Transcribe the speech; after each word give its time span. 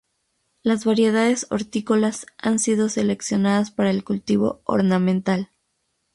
Las 0.63 0.83
variedades 0.85 1.45
hortícolas 1.51 2.25
han 2.39 2.57
sido 2.57 2.89
seleccionadas 2.89 3.69
para 3.69 3.91
el 3.91 4.03
cultivo 4.03 4.61
ornamental. 4.65 5.51